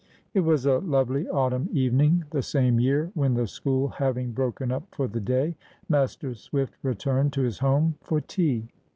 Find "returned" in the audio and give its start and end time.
6.81-7.33